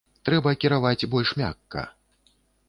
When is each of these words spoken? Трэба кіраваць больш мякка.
Трэба 0.27 0.53
кіраваць 0.63 1.07
больш 1.11 1.35
мякка. 1.43 1.85